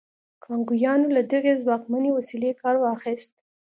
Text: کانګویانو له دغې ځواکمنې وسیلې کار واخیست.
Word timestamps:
کانګویانو 0.45 1.07
له 1.15 1.21
دغې 1.31 1.53
ځواکمنې 1.63 2.09
وسیلې 2.17 2.51
کار 2.61 2.75
واخیست. 2.79 3.31